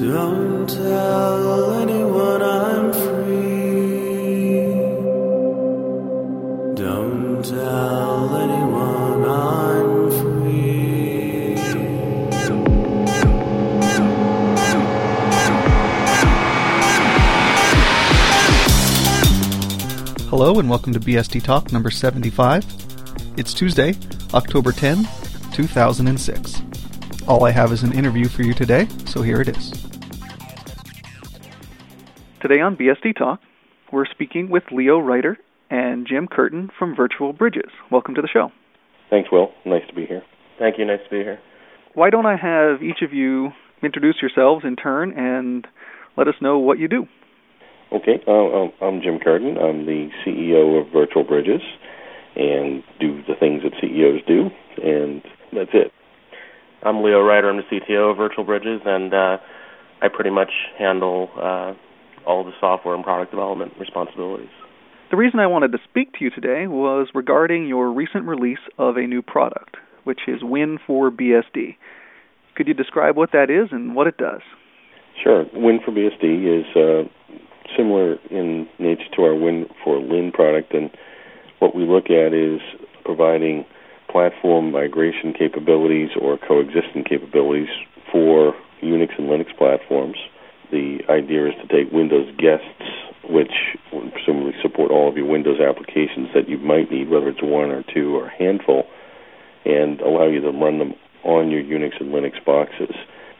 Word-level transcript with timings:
Don't 0.00 0.66
tell 0.66 1.74
anyone 1.74 2.40
I'm 2.40 2.90
free. 2.90 4.62
Don't 6.74 7.44
tell 7.44 8.34
anyone 8.34 9.24
I'm 9.28 10.10
free. 10.10 11.54
Hello 20.30 20.58
and 20.58 20.70
welcome 20.70 20.94
to 20.94 21.00
BSD 21.00 21.42
Talk 21.44 21.72
number 21.72 21.90
75. 21.90 22.64
It's 23.36 23.52
Tuesday, 23.52 23.94
October 24.32 24.72
10, 24.72 25.06
2006. 25.52 26.62
All 27.28 27.44
I 27.44 27.50
have 27.50 27.70
is 27.70 27.82
an 27.82 27.92
interview 27.92 28.28
for 28.28 28.42
you 28.42 28.54
today, 28.54 28.88
so 29.04 29.20
here 29.20 29.42
it 29.42 29.54
is. 29.54 29.89
Today 32.40 32.62
on 32.62 32.74
BSD 32.74 33.18
Talk, 33.18 33.38
we're 33.92 34.06
speaking 34.06 34.48
with 34.48 34.62
Leo 34.72 34.98
Reiter 34.98 35.36
and 35.68 36.06
Jim 36.08 36.26
Curtin 36.26 36.70
from 36.78 36.96
Virtual 36.96 37.34
Bridges. 37.34 37.70
Welcome 37.92 38.14
to 38.14 38.22
the 38.22 38.28
show. 38.32 38.50
Thanks, 39.10 39.28
Will. 39.30 39.48
Nice 39.66 39.82
to 39.88 39.94
be 39.94 40.06
here. 40.06 40.22
Thank 40.58 40.78
you. 40.78 40.86
Nice 40.86 41.00
to 41.04 41.10
be 41.10 41.18
here. 41.18 41.38
Why 41.92 42.08
don't 42.08 42.24
I 42.24 42.36
have 42.36 42.82
each 42.82 43.02
of 43.02 43.12
you 43.12 43.50
introduce 43.82 44.16
yourselves 44.22 44.64
in 44.64 44.76
turn 44.76 45.12
and 45.18 45.66
let 46.16 46.28
us 46.28 46.34
know 46.40 46.58
what 46.58 46.78
you 46.78 46.88
do? 46.88 47.04
Okay, 47.92 48.22
uh, 48.26 48.86
I'm 48.86 49.02
Jim 49.02 49.18
Curtin. 49.22 49.58
I'm 49.58 49.84
the 49.84 50.08
CEO 50.24 50.80
of 50.80 50.90
Virtual 50.94 51.24
Bridges 51.24 51.60
and 52.36 52.82
do 52.98 53.20
the 53.28 53.34
things 53.38 53.64
that 53.64 53.72
CEOs 53.82 54.22
do, 54.26 54.48
and 54.82 55.20
that's 55.52 55.74
it. 55.74 55.92
I'm 56.84 57.02
Leo 57.02 57.20
Reiter. 57.20 57.50
I'm 57.50 57.58
the 57.58 57.64
CTO 57.64 58.12
of 58.12 58.16
Virtual 58.16 58.44
Bridges, 58.44 58.80
and 58.86 59.12
uh, 59.12 59.36
I 60.00 60.08
pretty 60.08 60.30
much 60.30 60.52
handle 60.78 61.28
uh, 61.36 61.40
all 61.44 61.74
the 61.74 61.89
software 62.70 62.94
and 62.94 63.02
product 63.02 63.32
development 63.32 63.72
responsibilities. 63.78 64.50
The 65.10 65.16
reason 65.16 65.40
I 65.40 65.48
wanted 65.48 65.72
to 65.72 65.78
speak 65.88 66.12
to 66.14 66.24
you 66.24 66.30
today 66.30 66.68
was 66.68 67.08
regarding 67.14 67.66
your 67.66 67.90
recent 67.92 68.24
release 68.26 68.62
of 68.78 68.96
a 68.96 69.06
new 69.06 69.22
product, 69.22 69.76
which 70.04 70.20
is 70.28 70.42
Win4BSD. 70.42 71.76
Could 72.54 72.68
you 72.68 72.74
describe 72.74 73.16
what 73.16 73.32
that 73.32 73.50
is 73.50 73.70
and 73.72 73.96
what 73.96 74.06
it 74.06 74.16
does? 74.16 74.42
Sure. 75.22 75.46
Win4BSD 75.46 76.60
is 76.60 76.76
uh, 76.76 77.08
similar 77.76 78.16
in 78.30 78.68
nature 78.78 79.10
to 79.16 79.22
our 79.22 79.34
Win 79.34 79.66
for 79.82 79.98
Lin 79.98 80.30
product, 80.32 80.72
and 80.72 80.90
what 81.58 81.74
we 81.74 81.84
look 81.84 82.04
at 82.06 82.32
is 82.32 82.60
providing 83.04 83.64
platform 84.08 84.70
migration 84.70 85.34
capabilities 85.36 86.10
or 86.20 86.38
coexisting 86.38 87.02
capabilities 87.02 87.68
for 88.12 88.54
Unix 88.82 89.18
and 89.18 89.28
Linux 89.28 89.56
platforms. 89.58 90.16
The 90.70 91.00
idea 91.08 91.48
is 91.48 91.54
to 91.62 91.66
take 91.68 91.92
Windows 91.92 92.30
guests, 92.38 92.66
which 93.28 93.52
presumably 93.90 94.54
support 94.62 94.90
all 94.90 95.08
of 95.08 95.16
your 95.16 95.26
Windows 95.26 95.60
applications 95.60 96.28
that 96.34 96.48
you 96.48 96.58
might 96.58 96.90
need, 96.90 97.10
whether 97.10 97.28
it's 97.28 97.42
one 97.42 97.70
or 97.70 97.82
two 97.92 98.16
or 98.16 98.26
a 98.26 98.36
handful, 98.38 98.84
and 99.64 100.00
allow 100.00 100.26
you 100.26 100.40
to 100.40 100.50
run 100.50 100.78
them 100.78 100.94
on 101.24 101.50
your 101.50 101.62
Unix 101.62 102.00
and 102.00 102.12
Linux 102.12 102.42
boxes. 102.44 102.94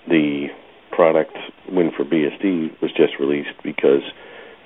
The 0.08 0.48
product 0.90 1.36
Win 1.70 1.90
for 1.96 2.04
BSD 2.04 2.80
was 2.82 2.90
just 2.92 3.18
released 3.18 3.54
because 3.62 4.02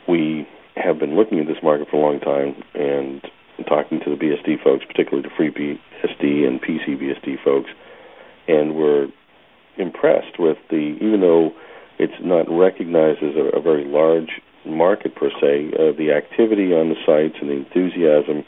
we 0.09 0.49
have 0.77 0.99
been 0.99 1.17
looking 1.17 1.39
at 1.39 1.47
this 1.47 1.63
market 1.63 1.89
for 1.91 1.97
a 1.97 2.01
long 2.01 2.19
time 2.21 2.63
and 2.75 3.23
talking 3.69 4.01
to 4.01 4.11
the 4.11 4.17
BSD 4.17 4.63
folks, 4.63 4.85
particularly 4.85 5.23
the 5.23 5.35
FreeBSD 5.35 6.47
and 6.47 6.61
PCBSD 6.61 7.43
folks, 7.45 7.71
and 8.49 8.75
we're 8.75 9.09
impressed 9.77 10.39
with 10.39 10.57
the, 10.71 10.97
even 11.01 11.21
though 11.21 11.53
it's 11.99 12.15
not 12.23 12.47
recognized 12.51 13.23
as 13.23 13.37
a, 13.37 13.57
a 13.57 13.63
very 13.63 13.85
large 13.85 14.41
market 14.67 15.15
per 15.15 15.31
se, 15.41 15.71
uh, 15.75 15.93
the 15.97 16.11
activity 16.13 16.73
on 16.73 16.89
the 16.89 16.97
sites 17.05 17.37
and 17.41 17.51
the 17.51 17.55
enthusiasm 17.55 18.45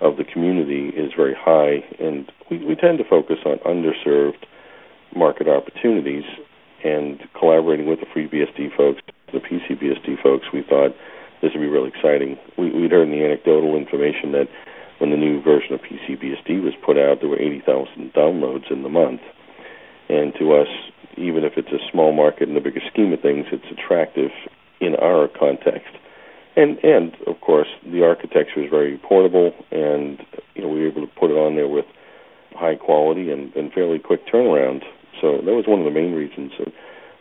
of 0.00 0.16
the 0.16 0.24
community 0.24 0.88
is 0.96 1.12
very 1.16 1.34
high, 1.34 1.82
and 1.98 2.30
we, 2.50 2.64
we 2.64 2.74
tend 2.74 2.98
to 2.98 3.04
focus 3.04 3.38
on 3.44 3.58
underserved 3.64 4.44
market 5.14 5.48
opportunities 5.48 6.24
and 6.84 7.20
collaborating 7.38 7.86
with 7.86 8.00
the 8.00 8.06
FreeBSD 8.06 8.76
folks, 8.76 9.00
the 9.32 9.40
PCBSD 9.40 10.22
folks, 10.22 10.46
we 10.52 10.62
thought 10.62 10.94
this 11.42 11.52
would 11.54 11.60
be 11.60 11.68
really 11.68 11.88
exciting. 11.88 12.36
We, 12.56 12.70
we'd 12.70 12.92
heard 12.92 13.08
in 13.08 13.10
the 13.10 13.24
anecdotal 13.24 13.76
information 13.76 14.32
that 14.32 14.48
when 14.98 15.10
the 15.10 15.16
new 15.16 15.42
version 15.42 15.74
of 15.74 15.80
PCBSD 15.80 16.62
was 16.62 16.74
put 16.84 16.96
out, 16.96 17.20
there 17.20 17.28
were 17.28 17.40
80,000 17.40 18.12
downloads 18.12 18.70
in 18.70 18.82
the 18.82 18.88
month. 18.88 19.20
And 20.08 20.32
to 20.38 20.52
us, 20.54 20.68
even 21.16 21.44
if 21.44 21.54
it's 21.56 21.72
a 21.72 21.90
small 21.90 22.12
market 22.12 22.48
in 22.48 22.54
the 22.54 22.60
bigger 22.60 22.80
scheme 22.92 23.12
of 23.12 23.20
things, 23.20 23.46
it's 23.50 23.66
attractive 23.70 24.30
in 24.80 24.94
our 24.96 25.28
context. 25.28 25.94
And 26.56 26.78
and 26.82 27.14
of 27.26 27.40
course, 27.40 27.68
the 27.84 28.04
architecture 28.04 28.64
is 28.64 28.70
very 28.70 28.98
portable, 28.98 29.52
and 29.70 30.18
you 30.54 30.62
know 30.62 30.68
we 30.68 30.80
were 30.80 30.88
able 30.88 31.06
to 31.06 31.12
put 31.18 31.30
it 31.30 31.34
on 31.34 31.54
there 31.54 31.68
with 31.68 31.84
high 32.54 32.76
quality 32.76 33.30
and, 33.30 33.54
and 33.54 33.72
fairly 33.72 33.98
quick 33.98 34.26
turnaround. 34.26 34.82
So 35.20 35.36
that 35.44 35.52
was 35.52 35.66
one 35.66 35.80
of 35.80 35.84
the 35.84 35.90
main 35.90 36.12
reasons. 36.12 36.52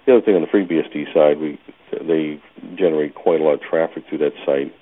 The 0.06 0.14
other 0.14 0.22
thing 0.22 0.36
on 0.36 0.42
the 0.42 0.48
FreeBSD 0.48 1.14
side, 1.14 1.40
we 1.40 1.60
they 1.92 2.42
generate 2.76 3.16
quite 3.16 3.42
a 3.42 3.44
lot 3.44 3.56
of 3.56 3.62
traffic 3.62 4.04
through 4.08 4.20
that 4.20 4.34
site, 4.46 4.74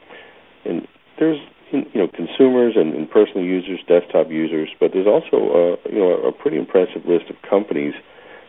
and 0.66 0.88
there's 1.20 1.40
you 1.74 2.00
know 2.00 2.08
consumers 2.08 2.74
and, 2.76 2.94
and 2.94 3.10
personal 3.10 3.44
users, 3.44 3.80
desktop 3.88 4.30
users, 4.30 4.70
but 4.80 4.92
there's 4.94 5.08
also 5.08 5.38
uh, 5.38 5.90
you 5.90 6.00
know 6.00 6.14
a 6.24 6.32
pretty 6.32 6.58
impressive 6.58 7.06
list 7.06 7.30
of 7.30 7.36
companies 7.48 7.94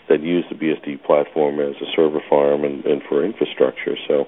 that 0.09 0.21
use 0.21 0.45
the 0.51 0.55
BSD 0.55 1.03
platform 1.03 1.59
as 1.61 1.75
a 1.81 1.89
server 1.97 2.21
farm 2.29 2.65
and, 2.65 2.85
and 2.85 3.03
for 3.09 3.25
infrastructure. 3.25 3.97
So 4.07 4.27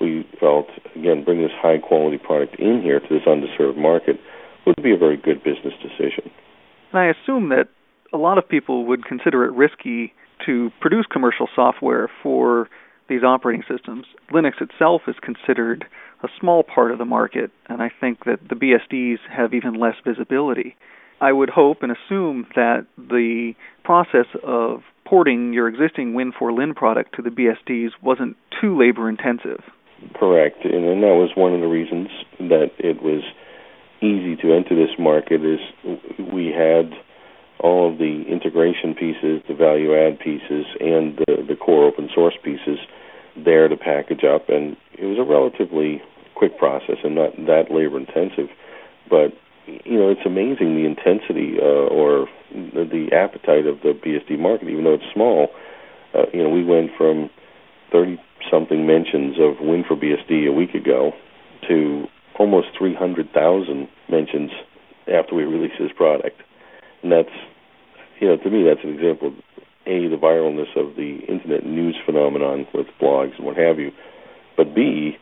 we 0.00 0.26
felt 0.38 0.68
again 0.94 1.24
bring 1.24 1.42
this 1.42 1.52
high 1.60 1.78
quality 1.78 2.18
product 2.18 2.56
in 2.58 2.80
here 2.82 3.00
to 3.00 3.08
this 3.10 3.26
underserved 3.26 3.76
market 3.76 4.20
would 4.66 4.82
be 4.82 4.92
a 4.92 4.98
very 4.98 5.16
good 5.16 5.42
business 5.42 5.74
decision. 5.82 6.30
And 6.92 7.00
I 7.00 7.06
assume 7.06 7.48
that 7.50 7.68
a 8.12 8.18
lot 8.18 8.38
of 8.38 8.48
people 8.48 8.86
would 8.86 9.04
consider 9.04 9.44
it 9.44 9.52
risky 9.52 10.12
to 10.46 10.70
produce 10.80 11.06
commercial 11.10 11.48
software 11.54 12.08
for 12.22 12.68
these 13.08 13.22
operating 13.22 13.64
systems. 13.68 14.06
Linux 14.32 14.60
itself 14.60 15.02
is 15.08 15.16
considered 15.22 15.86
a 16.22 16.28
small 16.40 16.62
part 16.62 16.90
of 16.90 16.98
the 16.98 17.04
market, 17.04 17.50
and 17.68 17.82
I 17.82 17.90
think 18.00 18.24
that 18.24 18.40
the 18.48 18.54
BSDs 18.54 19.18
have 19.30 19.54
even 19.54 19.74
less 19.74 19.94
visibility. 20.04 20.76
I 21.20 21.32
would 21.32 21.50
hope 21.50 21.82
and 21.82 21.92
assume 21.92 22.46
that 22.54 22.86
the 22.96 23.54
process 23.84 24.26
of 24.44 24.82
porting 25.04 25.52
your 25.52 25.68
existing 25.68 26.12
Win4Lin 26.12 26.74
product 26.74 27.14
to 27.16 27.22
the 27.22 27.30
BSDs 27.30 27.90
wasn't 28.02 28.36
too 28.60 28.78
labor 28.78 29.08
intensive. 29.08 29.62
Correct, 30.14 30.64
and, 30.64 30.84
and 30.84 31.02
that 31.02 31.16
was 31.18 31.30
one 31.34 31.54
of 31.54 31.60
the 31.60 31.66
reasons 31.66 32.08
that 32.38 32.70
it 32.78 33.02
was 33.02 33.22
easy 34.00 34.36
to 34.36 34.54
enter 34.54 34.76
this 34.76 34.94
market. 34.98 35.44
Is 35.44 35.58
we 36.32 36.54
had 36.54 36.92
all 37.58 37.90
of 37.90 37.98
the 37.98 38.22
integration 38.28 38.94
pieces, 38.94 39.42
the 39.48 39.54
value 39.54 39.96
add 39.96 40.20
pieces, 40.20 40.66
and 40.78 41.18
the, 41.18 41.42
the 41.48 41.56
core 41.56 41.84
open 41.84 42.08
source 42.14 42.34
pieces 42.44 42.78
there 43.44 43.68
to 43.68 43.76
package 43.76 44.24
up. 44.24 44.48
And 44.48 44.76
it 44.98 45.06
was 45.06 45.18
a 45.18 45.28
relatively 45.28 46.02
quick 46.34 46.58
process 46.58 46.96
and 47.04 47.14
not 47.14 47.36
that 47.46 47.70
labor 47.70 47.98
intensive. 47.98 48.48
But, 49.08 49.32
you 49.66 49.98
know, 49.98 50.10
it's 50.10 50.26
amazing 50.26 50.74
the 50.74 50.86
intensity 50.86 51.56
uh, 51.60 51.88
or 51.88 52.28
the, 52.52 53.08
appetite 53.12 53.66
of 53.66 53.80
the 53.80 53.92
BSD 53.92 54.38
market, 54.38 54.68
even 54.68 54.84
though 54.84 54.94
it's 54.94 55.12
small. 55.12 55.48
Uh, 56.14 56.24
you 56.32 56.42
know, 56.42 56.48
we 56.48 56.64
went 56.64 56.90
from 56.96 57.30
30 57.92 58.18
something 58.50 58.86
mentions 58.86 59.36
of 59.38 59.56
Win4BSD 59.56 60.48
a 60.48 60.52
week 60.52 60.74
ago 60.74 61.12
to 61.68 62.06
almost 62.38 62.68
300,000 62.78 63.88
mentions 64.08 64.50
after 65.08 65.34
we 65.34 65.44
released 65.44 65.74
this 65.80 65.90
product 65.96 66.40
and 67.02 67.12
that's 67.12 67.34
you 68.20 68.28
know 68.28 68.36
to 68.36 68.50
me 68.50 68.64
that's 68.64 68.84
an 68.84 68.90
example 68.90 69.32
a 69.88 70.08
the 70.08 70.20
viralness 70.20 70.70
of 70.76 70.94
the 70.96 71.20
internet 71.28 71.64
news 71.64 71.96
phenomenon 72.04 72.66
with 72.74 72.86
blogs 73.00 73.36
and 73.36 73.46
what 73.46 73.56
have 73.56 73.78
you, 73.78 73.90
but 74.56 74.74
b 74.74 75.16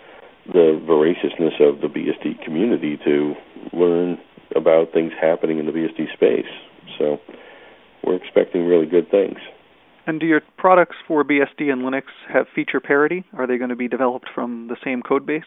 the 0.53 0.81
voraciousness 0.87 1.55
of 1.61 1.81
the 1.81 1.89
BSD 1.89 2.45
community 2.45 2.99
to 3.05 3.35
learn 3.73 4.19
about 4.55 4.93
things 4.93 5.13
happening 5.21 5.59
in 5.59 5.67
the 5.67 5.73
BSD 5.73 6.13
space. 6.15 6.51
So 6.99 7.19
we're 8.05 8.17
expecting 8.17 8.65
really 8.65 8.87
good 8.87 9.11
things. 9.11 9.39
And 10.07 10.21
do 10.21 10.27
your 10.27 10.41
products 10.57 10.97
for 11.09 11.25
BSD 11.25 11.73
and 11.73 11.83
Linux 11.83 12.05
have 12.33 12.47
feature 12.55 12.81
parity? 12.81 13.25
Are 13.37 13.47
they 13.47 13.59
going 13.59 13.71
to 13.71 13.77
be 13.77 13.89
developed 13.89 14.29
from 14.35 14.69
the 14.69 14.77
same 14.85 15.03
code 15.03 15.27
base? 15.27 15.43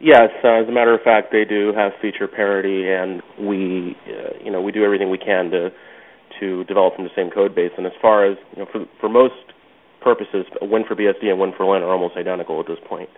Yes, 0.00 0.30
uh, 0.42 0.62
as 0.62 0.68
a 0.68 0.72
matter 0.72 0.94
of 0.94 1.02
fact, 1.02 1.28
they 1.30 1.44
do 1.44 1.72
have 1.76 1.92
feature 2.00 2.26
parity, 2.26 2.88
and 2.88 3.22
we, 3.38 3.94
uh, 4.08 4.42
you 4.42 4.50
know, 4.50 4.60
we 4.60 4.72
do 4.72 4.82
everything 4.82 5.10
we 5.10 5.18
can 5.18 5.50
to 5.50 5.68
to 6.40 6.64
develop 6.64 6.96
from 6.96 7.04
the 7.04 7.14
same 7.14 7.30
code 7.30 7.54
base. 7.54 7.72
And 7.76 7.86
as 7.86 7.92
far 8.00 8.26
as 8.26 8.36
you 8.56 8.64
know, 8.64 8.68
for 8.70 8.84
for 9.00 9.08
most 9.08 9.34
purposes, 10.02 10.46
Win4BSD 10.62 11.28
and 11.28 11.38
Win4Lin 11.38 11.82
are 11.82 11.92
almost 11.92 12.16
identical 12.16 12.58
at 12.60 12.66
this 12.66 12.78
point. 12.88 13.08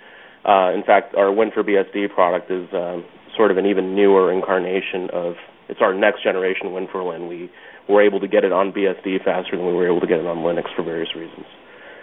Uh, 0.45 0.75
in 0.75 0.83
fact, 0.83 1.15
our 1.15 1.31
Win4BSD 1.31 2.13
product 2.13 2.51
is 2.51 2.67
um, 2.75 3.05
sort 3.37 3.51
of 3.51 3.57
an 3.57 3.67
even 3.67 3.95
newer 3.95 4.33
incarnation 4.33 5.09
of 5.13 5.35
it's 5.69 5.81
our 5.81 5.95
next 5.95 6.23
generation 6.23 6.69
Win4Lin. 6.69 7.29
We 7.29 7.51
were 7.89 8.03
able 8.03 8.21
to 8.21 8.29
get 8.29 8.45
it 8.45 8.53
on 8.53 8.73
BSD 8.73 9.25
faster 9.25 9.57
than 9.57 9.67
we 9.67 9.73
were 9.73 9.87
able 9.87 10.01
to 10.01 10.07
get 10.07 10.19
it 10.19 10.27
on 10.27 10.39
Linux 10.39 10.75
for 10.77 10.83
various 10.83 11.15
reasons. 11.17 11.47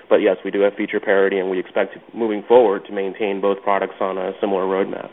but 0.10 0.18
yes, 0.18 0.38
we 0.44 0.50
do 0.50 0.62
have 0.62 0.74
feature 0.74 1.00
parity, 1.00 1.38
and 1.38 1.50
we 1.50 1.60
expect 1.60 1.96
moving 2.16 2.44
forward 2.48 2.84
to 2.86 2.92
maintain 2.92 3.40
both 3.40 3.62
products 3.62 3.96
on 4.02 4.18
a 4.18 4.32
similar 4.42 4.64
roadmap. 4.64 5.12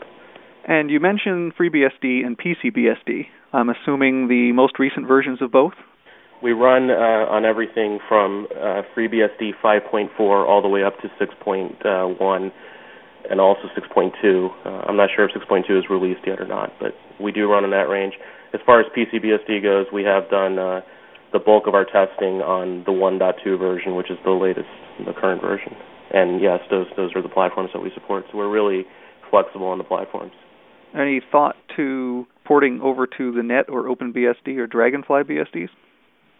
And 0.67 0.89
you 0.89 0.99
mentioned 0.99 1.53
FreeBSD 1.55 2.25
and 2.25 2.37
PCBSD. 2.37 3.27
I'm 3.53 3.69
assuming 3.69 4.27
the 4.27 4.51
most 4.53 4.79
recent 4.79 5.07
versions 5.07 5.41
of 5.41 5.51
both? 5.51 5.73
We 6.41 6.51
run 6.51 6.91
uh, 6.91 6.93
on 7.29 7.45
everything 7.45 7.99
from 8.07 8.47
uh, 8.55 8.83
FreeBSD 8.95 9.53
5.4 9.63 10.19
all 10.19 10.61
the 10.61 10.67
way 10.67 10.83
up 10.83 10.93
to 11.01 11.07
6.1 11.19 12.51
and 13.29 13.41
also 13.41 13.63
6.2. 13.75 14.49
Uh, 14.65 14.69
I'm 14.87 14.95
not 14.95 15.09
sure 15.15 15.27
if 15.27 15.31
6.2 15.31 15.77
is 15.77 15.85
released 15.89 16.21
yet 16.25 16.39
or 16.39 16.47
not, 16.47 16.73
but 16.79 16.93
we 17.19 17.31
do 17.31 17.49
run 17.51 17.63
in 17.63 17.71
that 17.71 17.89
range. 17.89 18.13
As 18.53 18.61
far 18.65 18.79
as 18.79 18.85
PCBSD 18.95 19.63
goes, 19.63 19.87
we 19.91 20.03
have 20.03 20.29
done 20.29 20.59
uh, 20.59 20.81
the 21.33 21.39
bulk 21.39 21.67
of 21.67 21.73
our 21.73 21.85
testing 21.85 22.41
on 22.41 22.83
the 22.85 22.91
1.2 22.91 23.59
version, 23.59 23.95
which 23.95 24.09
is 24.09 24.17
the 24.23 24.31
latest, 24.31 24.69
the 25.05 25.13
current 25.13 25.41
version. 25.41 25.75
And 26.13 26.41
yes, 26.41 26.59
those 26.69 26.87
those 26.95 27.11
are 27.15 27.21
the 27.21 27.29
platforms 27.29 27.71
that 27.73 27.81
we 27.81 27.91
support. 27.93 28.23
So 28.31 28.37
we're 28.37 28.49
really 28.49 28.85
flexible 29.29 29.67
on 29.67 29.77
the 29.77 29.83
platforms. 29.83 30.31
Any 30.97 31.21
thought 31.31 31.57
to 31.75 32.25
porting 32.45 32.79
over 32.81 33.05
to 33.17 33.31
the 33.33 33.43
Net 33.43 33.65
or 33.67 33.83
OpenBSD 33.83 34.57
or 34.57 34.67
Dragonfly 34.67 35.23
BSDs? 35.23 35.67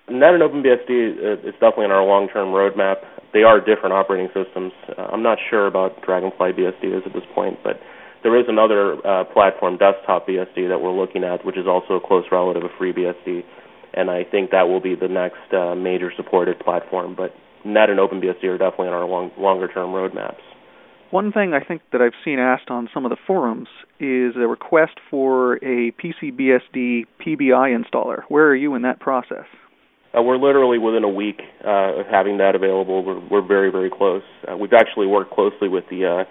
Net 0.10 0.34
and 0.34 0.42
OpenBSD 0.42 0.90
uh, 0.90 1.48
is 1.48 1.54
definitely 1.60 1.86
on 1.86 1.92
our 1.92 2.04
long-term 2.04 2.50
roadmap. 2.56 3.04
They 3.34 3.44
are 3.44 3.60
different 3.60 3.92
operating 3.92 4.30
systems. 4.34 4.72
Uh, 4.98 5.02
I'm 5.12 5.22
not 5.22 5.38
sure 5.50 5.68
about 5.68 6.02
Dragonfly 6.02 6.54
BSD 6.54 6.98
is 6.98 7.04
at 7.06 7.12
this 7.12 7.28
point, 7.36 7.60
but 7.62 7.82
there 8.24 8.40
is 8.40 8.46
another 8.48 8.96
uh, 9.06 9.26
platform, 9.26 9.78
Desktop 9.78 10.26
BSD, 10.26 10.70
that 10.70 10.80
we're 10.80 10.96
looking 10.96 11.26
at, 11.26 11.46
which 11.46 11.58
is 11.58 11.68
also 11.68 11.96
a 11.96 12.00
close 12.00 12.24
relative 12.32 12.64
of 12.64 12.72
FreeBSD, 12.80 13.44
and 13.94 14.10
I 14.10 14.24
think 14.24 14.52
that 14.52 14.70
will 14.70 14.80
be 14.80 14.96
the 14.96 15.10
next 15.10 15.54
uh, 15.54 15.76
major 15.76 16.12
supported 16.16 16.58
platform. 16.60 17.14
But 17.14 17.36
Net 17.66 17.90
and 17.90 18.00
OpenBSD 18.00 18.46
are 18.46 18.58
definitely 18.58 18.88
on 18.88 18.94
our 18.94 19.06
long, 19.06 19.32
longer-term 19.38 19.92
roadmaps. 19.92 20.40
One 21.12 21.34
thing 21.34 21.54
I 21.54 21.64
think 21.64 21.82
that 21.92 22.02
I've 22.02 22.18
seen 22.24 22.40
asked 22.40 22.70
on 22.70 22.90
some 22.94 23.06
of 23.06 23.12
the 23.12 23.18
forums 23.28 23.68
is 24.00 24.36
a 24.36 24.48
request 24.48 25.00
for 25.10 25.56
a 25.58 25.92
PCBSD 25.92 27.06
PBI 27.26 27.78
installer. 27.78 28.24
Where 28.30 28.48
are 28.48 28.56
you 28.56 28.76
in 28.76 28.82
that 28.84 29.00
process? 29.00 29.46
Uh, 30.16 30.22
we're 30.22 30.38
literally 30.38 30.78
within 30.78 31.04
a 31.04 31.10
week 31.10 31.42
uh, 31.66 32.00
of 32.00 32.06
having 32.08 32.38
that 32.38 32.56
available. 32.56 33.04
We're, 33.04 33.20
we're 33.30 33.48
very, 33.48 33.72
very 33.72 33.90
close. 33.90 34.24
Uh, 34.48 34.58
we've 34.58 34.74
actually 34.74 35.08
worked 35.08 35.32
closely 35.32 35.68
with 35.68 35.84
the, 35.90 36.06
uh, 36.06 36.24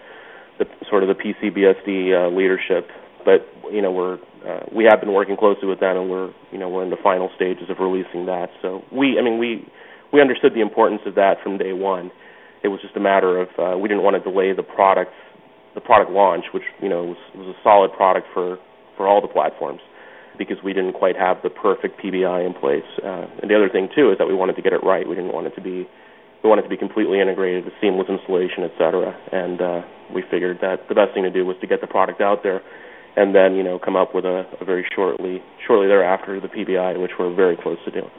the 0.58 0.66
sort 0.88 1.02
of 1.02 1.08
the 1.08 1.14
PCBSD 1.14 2.12
uh, 2.14 2.34
leadership, 2.34 2.88
but 3.24 3.46
you 3.72 3.82
know 3.82 3.92
we're 3.92 4.18
uh, 4.46 4.64
we 4.72 4.84
have 4.84 5.00
been 5.00 5.12
working 5.12 5.36
closely 5.36 5.68
with 5.68 5.80
them, 5.80 5.96
and 5.96 6.10
we're 6.10 6.32
you 6.52 6.58
know 6.58 6.68
we're 6.68 6.84
in 6.84 6.90
the 6.90 7.02
final 7.02 7.30
stages 7.36 7.68
of 7.68 7.78
releasing 7.78 8.26
that. 8.26 8.48
So 8.62 8.82
we, 8.92 9.18
I 9.18 9.22
mean, 9.22 9.38
we 9.38 9.66
we 10.12 10.20
understood 10.20 10.54
the 10.54 10.60
importance 10.60 11.02
of 11.04 11.14
that 11.16 11.36
from 11.42 11.58
day 11.58 11.72
one 11.72 12.10
it 12.62 12.68
was 12.68 12.80
just 12.80 12.96
a 12.96 13.00
matter 13.00 13.40
of 13.40 13.48
uh, 13.58 13.78
we 13.78 13.88
didn't 13.88 14.02
want 14.02 14.16
to 14.16 14.22
delay 14.30 14.52
the 14.52 14.62
product 14.62 15.12
the 15.74 15.80
product 15.80 16.10
launch, 16.10 16.46
which 16.52 16.64
you 16.82 16.88
know 16.88 17.04
was, 17.04 17.16
was 17.34 17.46
a 17.54 17.58
solid 17.62 17.92
product 17.92 18.26
for 18.34 18.58
for 18.96 19.06
all 19.06 19.20
the 19.20 19.28
platforms 19.28 19.80
because 20.38 20.56
we 20.64 20.72
didn't 20.72 20.94
quite 20.94 21.16
have 21.16 21.38
the 21.42 21.50
perfect 21.50 22.00
PBI 22.00 22.46
in 22.46 22.54
place. 22.54 22.86
Uh, 23.02 23.26
and 23.42 23.50
the 23.50 23.56
other 23.56 23.68
thing 23.68 23.88
too 23.94 24.10
is 24.12 24.18
that 24.18 24.26
we 24.26 24.34
wanted 24.34 24.56
to 24.56 24.62
get 24.62 24.72
it 24.72 24.82
right. 24.82 25.06
We 25.08 25.14
didn't 25.14 25.32
want 25.32 25.46
it 25.46 25.54
to 25.56 25.60
be 25.60 25.88
we 26.42 26.50
wanted 26.50 26.62
to 26.62 26.68
be 26.68 26.76
completely 26.76 27.20
integrated 27.20 27.64
with 27.64 27.74
seamless 27.80 28.08
installation, 28.08 28.62
et 28.62 28.70
cetera. 28.78 29.10
And 29.32 29.60
uh, 29.60 29.80
we 30.14 30.22
figured 30.30 30.58
that 30.60 30.88
the 30.88 30.94
best 30.94 31.12
thing 31.14 31.24
to 31.24 31.30
do 31.30 31.44
was 31.44 31.56
to 31.60 31.66
get 31.66 31.80
the 31.80 31.86
product 31.86 32.20
out 32.20 32.42
there, 32.42 32.62
and 33.16 33.34
then 33.34 33.56
you 33.56 33.62
know 33.62 33.78
come 33.78 33.96
up 33.96 34.14
with 34.14 34.24
a, 34.24 34.44
a 34.60 34.64
very 34.64 34.86
shortly 34.94 35.42
shortly 35.66 35.88
thereafter 35.88 36.40
the 36.40 36.48
PBI, 36.48 37.00
which 37.00 37.12
we're 37.18 37.34
very 37.34 37.56
close 37.56 37.78
to 37.84 37.90
doing. 37.90 38.10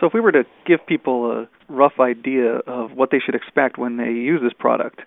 So, 0.00 0.06
if 0.06 0.14
we 0.14 0.20
were 0.20 0.32
to 0.32 0.44
give 0.66 0.80
people 0.86 1.30
a 1.30 1.48
rough 1.68 2.00
idea 2.00 2.60
of 2.66 2.92
what 2.92 3.10
they 3.10 3.18
should 3.24 3.34
expect 3.34 3.78
when 3.78 3.96
they 3.96 4.10
use 4.10 4.40
this 4.42 4.52
product, 4.58 5.00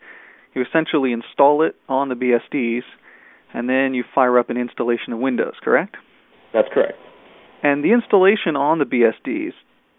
you 0.53 0.63
essentially 0.63 1.13
install 1.13 1.63
it 1.63 1.75
on 1.87 2.09
the 2.09 2.15
BSDs, 2.15 2.83
and 3.53 3.69
then 3.69 3.93
you 3.93 4.03
fire 4.13 4.37
up 4.37 4.49
an 4.49 4.57
installation 4.57 5.13
of 5.13 5.19
Windows, 5.19 5.55
correct? 5.61 5.95
That's 6.53 6.67
correct. 6.73 6.97
And 7.63 7.83
the 7.83 7.93
installation 7.93 8.55
on 8.55 8.79
the 8.79 8.85
BSDs, 8.85 9.53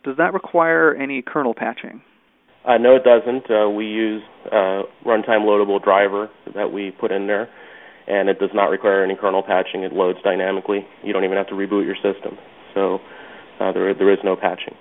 does 0.04 0.16
that 0.18 0.34
require 0.34 0.94
any 0.94 1.22
kernel 1.22 1.54
patching? 1.54 2.02
Uh, 2.64 2.78
no, 2.78 2.96
it 2.96 3.02
doesn't. 3.04 3.50
Uh, 3.50 3.70
we 3.70 3.86
use 3.86 4.22
uh, 4.46 4.82
runtime 5.04 5.42
loadable 5.46 5.82
driver 5.82 6.28
that 6.54 6.72
we 6.72 6.92
put 6.92 7.10
in 7.10 7.26
there, 7.26 7.48
and 8.06 8.28
it 8.28 8.38
does 8.38 8.50
not 8.54 8.66
require 8.66 9.04
any 9.04 9.16
kernel 9.16 9.42
patching. 9.42 9.82
It 9.82 9.92
loads 9.92 10.18
dynamically. 10.22 10.86
You 11.02 11.12
don't 11.12 11.24
even 11.24 11.36
have 11.36 11.48
to 11.48 11.54
reboot 11.54 11.84
your 11.84 11.96
system. 11.96 12.38
So 12.74 12.98
uh, 13.60 13.72
there 13.72 13.94
there 13.94 14.12
is 14.12 14.18
no 14.24 14.36
patching. 14.36 14.74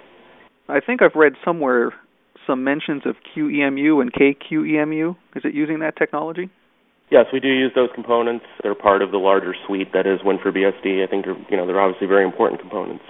I 0.69 0.79
think 0.79 1.01
I've 1.01 1.15
read 1.15 1.33
somewhere 1.43 1.93
some 2.47 2.63
mentions 2.63 3.03
of 3.05 3.15
QEMU 3.35 4.01
and 4.01 4.11
KQEMU. 4.13 5.15
Is 5.35 5.43
it 5.45 5.53
using 5.53 5.79
that 5.79 5.95
technology? 5.95 6.49
Yes, 7.11 7.25
we 7.33 7.41
do 7.41 7.49
use 7.49 7.73
those 7.75 7.89
components. 7.93 8.45
They're 8.63 8.73
part 8.73 9.01
of 9.01 9.11
the 9.11 9.17
larger 9.17 9.53
suite 9.67 9.91
that 9.93 10.07
is 10.07 10.21
Win4BSD. 10.21 11.03
I 11.03 11.07
think 11.07 11.25
they're, 11.25 11.37
you 11.49 11.57
know 11.57 11.67
they're 11.67 11.81
obviously 11.81 12.07
very 12.07 12.23
important 12.23 12.61
components. 12.61 13.03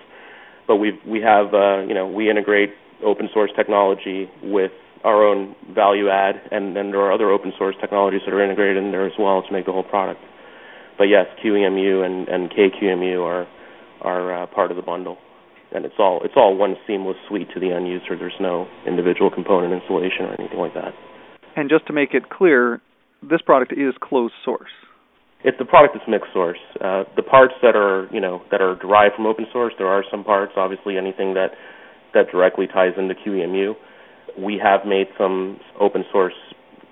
But 0.68 0.78
we 0.78 1.00
we 1.08 1.22
have 1.22 1.54
uh, 1.54 1.82
you 1.86 1.94
know 1.94 2.08
we 2.08 2.30
integrate 2.30 2.72
open 3.06 3.30
source 3.32 3.52
technology 3.56 4.28
with 4.42 4.72
our 5.04 5.26
own 5.26 5.56
value 5.74 6.10
add, 6.10 6.36
and, 6.52 6.76
then 6.76 6.92
there 6.92 7.02
are 7.02 7.12
other 7.12 7.32
open 7.32 7.52
source 7.58 7.76
technologies 7.82 8.22
that 8.26 8.34
are 8.34 8.44
integrated 8.44 8.84
in 8.84 8.92
there 8.92 9.06
as 9.06 9.14
well 9.18 9.42
to 9.42 9.52
make 9.52 9.66
the 9.66 9.72
whole 9.72 9.84
product. 9.84 10.22
But 10.98 11.06
yes, 11.06 11.26
QEMU 11.44 12.06
and, 12.06 12.28
and 12.28 12.52
KQEMU 12.52 13.24
are 13.24 13.48
are 14.02 14.44
uh, 14.44 14.48
part 14.48 14.72
of 14.72 14.78
the 14.78 14.84
bundle 14.84 15.18
and 15.72 15.86
it's 15.86 15.96
all 16.00 16.22
it's 16.24 16.34
all 16.36 16.56
one 16.56 16.76
seamless 16.86 17.18
suite 17.28 17.48
to 17.54 17.60
the 17.60 17.72
end 17.72 17.88
user. 17.88 18.18
There's 18.18 18.34
no 18.40 18.68
individual 18.86 19.30
component 19.30 19.74
installation 19.74 20.26
or 20.26 20.36
anything 20.40 20.60
like 20.60 20.74
that. 20.74 20.94
And 21.56 21.70
just 21.70 21.88
to 21.88 21.94
make 21.94 22.14
it 22.14 22.30
clear, 22.30 22.82
this 23.22 23.42
product 23.42 23.74
is 23.74 23.94
closed 24.02 24.34
source. 24.44 24.72
It's 25.44 25.58
the 25.58 25.66
product 25.66 25.96
that's 25.96 26.08
mixed 26.08 26.34
source. 26.34 26.60
Uh, 26.80 27.04
the 27.16 27.24
parts 27.24 27.54
that 27.62 27.76
are 27.76 28.08
you 28.12 28.22
know 28.22 28.42
that 28.52 28.62
are 28.62 28.76
derived 28.76 29.16
from 29.16 29.26
open 29.26 29.48
source, 29.52 29.74
there 29.78 29.88
are 29.88 30.04
some 30.10 30.24
parts. 30.24 30.54
Obviously, 30.56 30.98
anything 30.98 31.34
that 31.34 31.52
that 32.14 32.32
directly 32.32 32.68
ties 32.68 32.94
into 32.98 33.16
QEMU. 33.16 33.74
We 34.38 34.60
have 34.64 34.86
made 34.86 35.08
some 35.18 35.60
open 35.80 36.06
source 36.12 36.34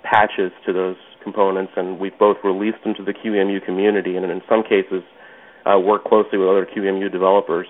patches 0.04 0.52
to 0.66 0.74
those 0.74 0.96
components, 1.24 1.74
and 1.76 2.00
we've 2.00 2.18
both 2.18 2.38
released 2.44 2.84
them 2.84 2.94
to 2.96 3.04
the 3.04 3.14
QEMU 3.14 3.64
community, 3.66 4.16
and 4.16 4.26
in 4.26 4.42
some 4.50 4.64
cases, 4.64 5.04
uh, 5.66 5.80
work 5.80 6.06
closely 6.06 6.38
with 6.38 6.50
other 6.50 6.66
QEMU 6.66 7.12
developers 7.12 7.68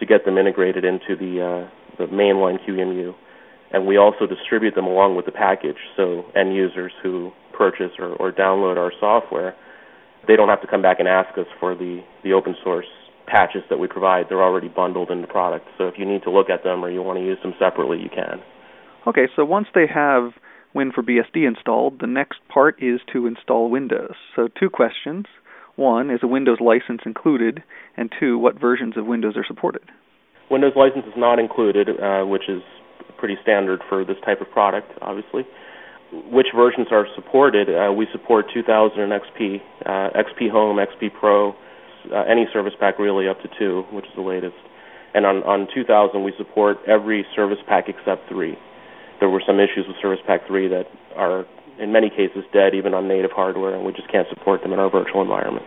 to 0.00 0.06
get 0.06 0.24
them 0.24 0.38
integrated 0.38 0.84
into 0.84 1.16
the 1.16 1.40
uh, 1.40 1.70
the 1.98 2.06
mainline 2.06 2.58
QEMU, 2.66 3.14
and 3.72 3.86
we 3.86 3.96
also 3.98 4.26
distribute 4.26 4.74
them 4.74 4.86
along 4.86 5.16
with 5.16 5.26
the 5.26 5.32
package. 5.32 5.78
So 5.96 6.24
end 6.34 6.54
users 6.54 6.92
who 7.02 7.32
purchase 7.56 7.92
or, 7.98 8.14
or 8.16 8.32
download 8.32 8.76
our 8.76 8.92
software, 9.00 9.54
they 10.26 10.36
don't 10.36 10.48
have 10.48 10.60
to 10.62 10.66
come 10.66 10.82
back 10.82 10.98
and 11.00 11.08
ask 11.08 11.36
us 11.38 11.46
for 11.60 11.74
the 11.74 12.02
the 12.22 12.32
open 12.32 12.54
source 12.62 12.86
patches 13.26 13.62
that 13.70 13.78
we 13.78 13.88
provide. 13.88 14.26
They're 14.28 14.42
already 14.42 14.68
bundled 14.68 15.10
in 15.10 15.20
the 15.20 15.26
product. 15.26 15.66
So 15.78 15.88
if 15.88 15.94
you 15.98 16.04
need 16.04 16.22
to 16.24 16.30
look 16.30 16.50
at 16.50 16.62
them 16.62 16.84
or 16.84 16.90
you 16.90 17.02
want 17.02 17.18
to 17.18 17.24
use 17.24 17.38
them 17.42 17.54
separately, 17.58 17.98
you 17.98 18.10
can. 18.10 18.40
Okay, 19.06 19.28
so 19.34 19.44
once 19.44 19.66
they 19.74 19.86
have 19.86 20.32
Win4BSD 20.74 21.46
installed, 21.46 22.00
the 22.00 22.06
next 22.06 22.40
part 22.52 22.82
is 22.82 23.00
to 23.12 23.26
install 23.26 23.70
Windows. 23.70 24.14
So 24.34 24.48
two 24.48 24.70
questions. 24.70 25.26
One, 25.76 26.10
is 26.10 26.20
a 26.22 26.26
Windows 26.26 26.58
license 26.60 27.02
included? 27.04 27.62
And 27.96 28.12
two, 28.18 28.38
what 28.38 28.60
versions 28.60 28.96
of 28.96 29.06
Windows 29.06 29.34
are 29.36 29.44
supported? 29.46 29.82
Windows 30.50 30.72
license 30.76 31.04
is 31.06 31.14
not 31.16 31.38
included, 31.38 31.88
uh, 31.88 32.24
which 32.24 32.48
is 32.48 32.62
pretty 33.18 33.36
standard 33.42 33.80
for 33.88 34.04
this 34.04 34.16
type 34.24 34.40
of 34.40 34.50
product, 34.50 34.90
obviously. 35.00 35.42
Which 36.30 36.48
versions 36.54 36.88
are 36.90 37.06
supported? 37.14 37.68
Uh, 37.68 37.92
we 37.92 38.06
support 38.12 38.46
2000 38.52 39.00
and 39.00 39.12
XP, 39.12 39.60
uh, 39.84 40.10
XP 40.14 40.50
Home, 40.50 40.78
XP 40.78 41.10
Pro, 41.18 41.50
uh, 42.12 42.22
any 42.28 42.46
service 42.52 42.74
pack 42.78 42.98
really 42.98 43.28
up 43.28 43.40
to 43.42 43.48
2, 43.58 43.84
which 43.92 44.04
is 44.04 44.12
the 44.14 44.22
latest. 44.22 44.56
And 45.14 45.26
on, 45.26 45.42
on 45.44 45.68
2000, 45.74 46.22
we 46.22 46.32
support 46.36 46.78
every 46.86 47.24
service 47.34 47.58
pack 47.66 47.88
except 47.88 48.28
3. 48.28 48.56
There 49.20 49.30
were 49.30 49.42
some 49.46 49.60
issues 49.60 49.86
with 49.86 49.96
Service 50.02 50.18
Pack 50.26 50.46
3 50.46 50.68
that 50.68 50.86
are 51.16 51.46
in 51.78 51.92
many 51.92 52.10
cases 52.10 52.44
dead 52.52 52.74
even 52.74 52.94
on 52.94 53.08
native 53.08 53.30
hardware, 53.30 53.74
and 53.74 53.84
we 53.84 53.92
just 53.92 54.10
can't 54.10 54.28
support 54.28 54.62
them 54.62 54.72
in 54.72 54.78
our 54.78 54.90
virtual 54.90 55.22
environment. 55.22 55.64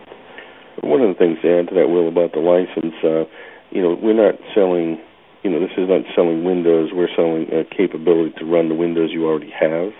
One 0.82 1.00
of 1.00 1.08
the 1.08 1.18
things 1.18 1.38
to 1.42 1.58
add 1.58 1.68
to 1.68 1.74
that, 1.74 1.88
Will, 1.88 2.08
about 2.08 2.32
the 2.32 2.44
license, 2.44 2.94
uh, 3.02 3.24
you 3.70 3.82
know, 3.82 3.96
we're 4.00 4.16
not 4.16 4.38
selling, 4.54 5.00
you 5.42 5.50
know, 5.50 5.60
this 5.60 5.74
is 5.76 5.88
not 5.88 6.04
selling 6.14 6.44
Windows. 6.44 6.90
We're 6.92 7.12
selling 7.16 7.48
a 7.52 7.64
capability 7.64 8.32
to 8.38 8.44
run 8.44 8.68
the 8.68 8.76
Windows 8.76 9.10
you 9.12 9.26
already 9.26 9.50
have. 9.50 9.90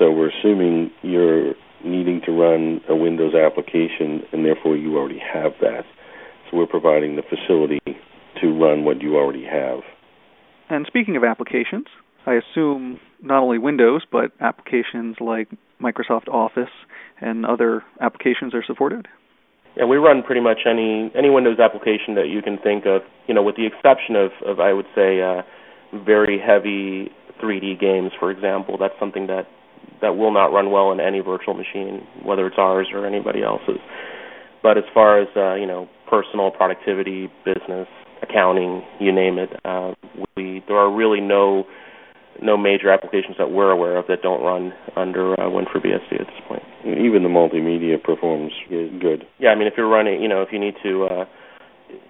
So 0.00 0.10
we're 0.10 0.30
assuming 0.30 0.90
you're 1.02 1.52
needing 1.84 2.22
to 2.24 2.32
run 2.32 2.80
a 2.88 2.96
Windows 2.96 3.34
application, 3.34 4.22
and 4.32 4.44
therefore 4.46 4.74
you 4.74 4.96
already 4.96 5.20
have 5.20 5.52
that. 5.60 5.82
So 6.50 6.56
we're 6.56 6.66
providing 6.66 7.16
the 7.16 7.22
facility 7.22 7.80
to 8.40 8.46
run 8.48 8.84
what 8.84 9.02
you 9.02 9.16
already 9.16 9.44
have. 9.44 9.80
And 10.70 10.86
speaking 10.86 11.16
of 11.16 11.24
applications, 11.24 11.84
I 12.26 12.34
assume 12.34 12.98
not 13.22 13.42
only 13.42 13.58
Windows, 13.58 14.02
but 14.10 14.32
applications 14.40 15.16
like 15.20 15.48
Microsoft 15.82 16.28
Office 16.28 16.72
and 17.20 17.44
other 17.44 17.82
applications 18.00 18.54
are 18.54 18.64
supported? 18.66 19.06
Yeah, 19.76 19.84
we 19.84 19.98
run 19.98 20.22
pretty 20.22 20.40
much 20.40 20.60
any 20.66 21.12
any 21.14 21.28
Windows 21.30 21.58
application 21.58 22.14
that 22.14 22.28
you 22.28 22.40
can 22.42 22.58
think 22.58 22.86
of. 22.86 23.02
You 23.28 23.34
know, 23.34 23.42
with 23.42 23.56
the 23.56 23.66
exception 23.66 24.16
of, 24.16 24.30
of 24.46 24.60
I 24.60 24.72
would 24.72 24.86
say, 24.94 25.20
uh, 25.20 25.42
very 26.04 26.40
heavy 26.40 27.12
3D 27.42 27.78
games, 27.78 28.12
for 28.18 28.30
example. 28.30 28.76
That's 28.78 28.98
something 28.98 29.26
that 29.28 29.46
that 30.02 30.16
will 30.16 30.32
not 30.32 30.52
run 30.52 30.70
well 30.70 30.92
in 30.92 31.00
any 31.00 31.20
virtual 31.20 31.54
machine, 31.54 32.06
whether 32.24 32.46
it's 32.46 32.56
ours 32.58 32.88
or 32.92 33.06
anybody 33.06 33.42
else's. 33.42 33.80
But 34.62 34.78
as 34.78 34.84
far 34.92 35.20
as 35.20 35.28
uh, 35.36 35.54
you 35.54 35.66
know, 35.66 35.88
personal 36.08 36.50
productivity, 36.50 37.30
business, 37.44 37.88
accounting, 38.22 38.82
you 38.98 39.12
name 39.12 39.38
it, 39.38 39.50
uh, 39.64 39.94
we 40.36 40.62
there 40.68 40.76
are 40.76 40.94
really 40.94 41.20
no 41.20 41.64
no 42.42 42.56
major 42.56 42.90
applications 42.90 43.36
that 43.38 43.50
we're 43.50 43.70
aware 43.70 43.96
of 43.96 44.06
that 44.08 44.22
don't 44.22 44.42
run 44.42 44.72
under 44.96 45.34
uh, 45.34 45.44
Win4BSD 45.44 46.20
at 46.20 46.26
this 46.26 46.40
point. 46.48 46.62
Even 46.84 47.22
the 47.22 47.28
multimedia 47.28 48.02
performs 48.02 48.52
good. 48.68 49.26
Yeah, 49.38 49.50
I 49.50 49.54
mean, 49.54 49.66
if 49.66 49.74
you're 49.76 49.88
running, 49.88 50.22
you 50.22 50.28
know, 50.28 50.40
if 50.40 50.48
you 50.52 50.58
need 50.58 50.74
to 50.82 51.04
uh, 51.04 51.24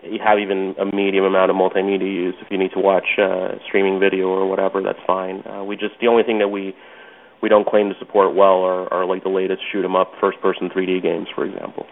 you 0.03 0.19
have 0.25 0.39
even 0.39 0.75
a 0.79 0.85
medium 0.85 1.25
amount 1.25 1.51
of 1.51 1.57
multimedia 1.57 2.13
use, 2.13 2.35
if 2.41 2.49
you 2.51 2.59
need 2.59 2.73
to 2.73 2.81
watch 2.81 3.19
uh, 3.19 3.59
streaming 3.67 3.99
video 3.99 4.29
or 4.29 4.49
whatever, 4.49 4.83
that's 4.83 4.99
fine. 5.07 5.43
Uh, 5.47 5.65
we 5.65 5.77
just 5.77 5.95
the 6.01 6.07
only 6.07 6.23
thing 6.23 6.39
that 6.39 6.49
we 6.49 6.75
we 7.43 7.49
don't 7.49 7.67
claim 7.67 7.89
to 7.89 7.99
support 7.99 8.35
well 8.35 8.63
are, 8.63 8.93
are 8.93 9.05
like 9.07 9.23
the 9.23 9.31
latest 9.31 9.63
shoot 9.73 9.85
'em 9.85 9.97
up 9.97 10.13
first 10.21 10.41
person 10.41 10.69
3D 10.71 11.03
games, 11.03 11.29
for 11.35 11.45
example. 11.45 11.87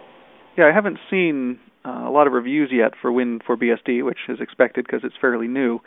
Yeah, 0.57 0.67
I 0.67 0.71
haven't 0.71 0.99
seen 1.09 1.59
uh, 1.85 2.03
a 2.05 2.11
lot 2.11 2.27
of 2.27 2.33
reviews 2.33 2.69
yet 2.71 2.93
for 3.01 3.11
Win4BSD, 3.11 4.03
which 4.03 4.19
is 4.27 4.39
expected 4.41 4.85
because 4.85 5.03
it's 5.03 5.15
fairly 5.19 5.47
new. 5.47 5.79